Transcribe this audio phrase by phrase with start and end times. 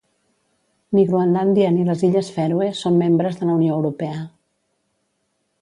[0.97, 4.27] Ni Groenlàndia ni les Illes Fèroe són membres de la Unió Europea.